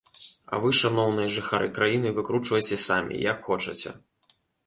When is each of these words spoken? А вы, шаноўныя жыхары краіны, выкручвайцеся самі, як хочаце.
А 0.53 0.61
вы, 0.61 0.69
шаноўныя 0.77 1.33
жыхары 1.35 1.67
краіны, 1.77 2.15
выкручвайцеся 2.17 2.79
самі, 2.87 3.21
як 3.31 3.37
хочаце. 3.51 3.89